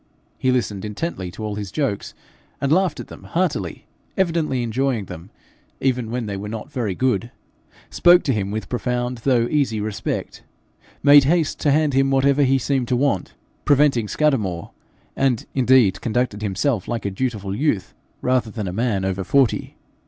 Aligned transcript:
He 0.39 0.49
listened 0.51 0.83
intently 0.83 1.29
to 1.29 1.43
all 1.45 1.53
his 1.57 1.71
jokes, 1.71 2.15
and 2.59 2.71
laughed 2.71 2.99
at 2.99 3.05
them 3.05 3.21
heartily, 3.23 3.85
evidently 4.17 4.63
enjoying 4.63 5.05
them 5.05 5.29
even 5.79 6.09
when 6.09 6.25
they 6.25 6.35
were 6.35 6.49
not 6.49 6.71
very 6.71 6.95
good; 6.95 7.29
spoke 7.91 8.23
to 8.23 8.33
him 8.33 8.49
with 8.49 8.67
profound 8.67 9.19
though 9.19 9.47
easy 9.47 9.79
respect; 9.79 10.41
made 11.03 11.25
haste 11.25 11.59
to 11.59 11.71
hand 11.71 11.93
him 11.93 12.09
whatever 12.09 12.41
he 12.41 12.57
seemed 12.57 12.87
to 12.87 12.95
want, 12.95 13.35
preventing 13.63 14.07
Scudamore; 14.07 14.71
and 15.15 15.45
indeed 15.53 16.01
conducted 16.01 16.41
himself 16.41 16.87
like 16.87 17.05
a 17.05 17.11
dutiful 17.11 17.55
youth, 17.55 17.93
rather 18.23 18.49
than 18.49 18.67
a 18.67 18.73
man 18.73 19.05
over 19.05 19.23
forty. 19.23 19.77